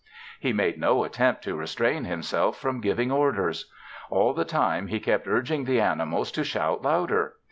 He 0.39 0.51
made 0.51 0.79
no 0.79 1.03
attempt 1.03 1.43
to 1.43 1.55
restrain 1.55 2.05
himself 2.05 2.57
from 2.57 2.81
giving 2.81 3.11
orders. 3.11 3.71
All 4.09 4.33
the 4.33 4.45
time 4.45 4.87
he 4.87 4.99
kept 4.99 5.27
urging 5.27 5.65
the 5.65 5.79
animals 5.79 6.31
to 6.31 6.43
shout 6.43 6.81
louder. 6.81 7.33